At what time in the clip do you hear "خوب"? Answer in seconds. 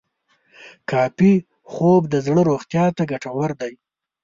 1.71-2.01